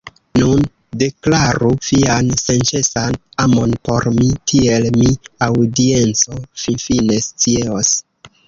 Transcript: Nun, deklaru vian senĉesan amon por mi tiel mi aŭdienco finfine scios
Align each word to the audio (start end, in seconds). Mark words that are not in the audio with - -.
Nun, 0.41 0.61
deklaru 1.01 1.69
vian 1.87 2.31
senĉesan 2.43 3.19
amon 3.45 3.77
por 3.89 4.09
mi 4.17 4.31
tiel 4.53 4.89
mi 4.97 5.13
aŭdienco 5.49 6.43
finfine 6.67 7.23
scios 7.29 7.95